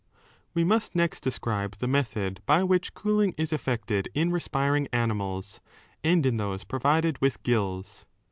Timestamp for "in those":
6.25-6.63